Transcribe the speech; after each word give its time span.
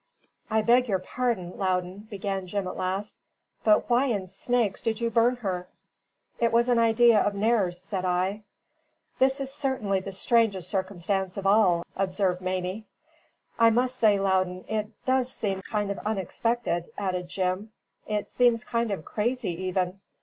"I 0.49 0.63
beg 0.63 0.87
your 0.89 0.97
pardon, 0.97 1.55
Loudon," 1.59 2.07
began 2.09 2.47
Jim 2.47 2.65
at 2.65 2.75
last, 2.75 3.15
"but 3.63 3.87
why 3.87 4.07
in 4.07 4.25
snakes 4.25 4.81
did 4.81 4.99
you 4.99 5.11
burn 5.11 5.35
her?" 5.35 5.67
"It 6.39 6.51
was 6.51 6.69
an 6.69 6.79
idea 6.79 7.21
of 7.21 7.35
Nares's," 7.35 7.79
said 7.79 8.03
I. 8.03 8.41
"This 9.19 9.39
is 9.39 9.53
certainly 9.53 9.99
the 9.99 10.11
strangest 10.11 10.69
circumstance 10.71 11.37
of 11.37 11.45
all," 11.45 11.83
observed 11.95 12.41
Mamie. 12.41 12.85
"I 13.59 13.69
must 13.69 13.95
say, 13.95 14.19
Loudon, 14.19 14.65
it 14.67 14.87
does 15.05 15.31
seem 15.31 15.61
kind 15.61 15.91
of 15.91 15.99
unexpected," 15.99 16.89
added 16.97 17.27
Jim. 17.27 17.71
"It 18.07 18.27
seems 18.27 18.63
kind 18.63 18.89
of 18.89 19.05
crazy 19.05 19.51
even. 19.65 19.99